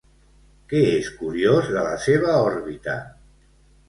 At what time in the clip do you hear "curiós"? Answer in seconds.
1.17-1.69